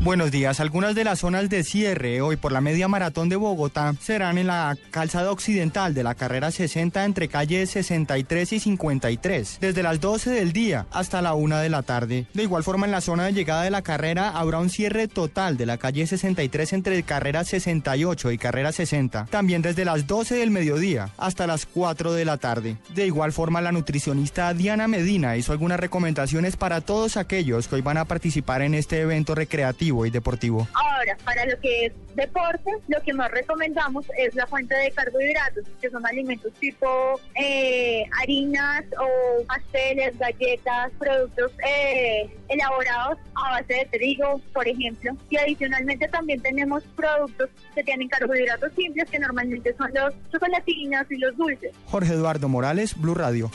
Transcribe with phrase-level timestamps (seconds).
[0.00, 0.60] Buenos días.
[0.60, 4.48] Algunas de las zonas de cierre hoy por la media maratón de Bogotá serán en
[4.48, 10.30] la calzada occidental de la carrera 60 entre calles 63 y 53, desde las 12
[10.30, 12.26] del día hasta la 1 de la tarde.
[12.34, 15.56] De igual forma, en la zona de llegada de la carrera habrá un cierre total
[15.56, 20.50] de la calle 63 entre carrera 68 y carrera 60, también desde las 12 del
[20.50, 22.76] mediodía hasta las 4 de la tarde.
[22.94, 27.82] De igual forma, la nutricionista Diana Medina hizo algunas recomendaciones para todos aquellos que hoy
[27.82, 30.66] van a participar en este evento recreativo y deportivo.
[30.74, 35.64] Ahora, para lo que es deporte, lo que más recomendamos es la fuente de carbohidratos,
[35.80, 43.98] que son alimentos tipo eh, harinas o pasteles, galletas, productos eh, elaborados a base de
[43.98, 45.12] trigo, por ejemplo.
[45.28, 51.18] Y adicionalmente también tenemos productos que tienen carbohidratos simples, que normalmente son los chocolatinas y
[51.18, 51.72] los dulces.
[51.86, 53.50] Jorge Eduardo Morales, Blue Radio.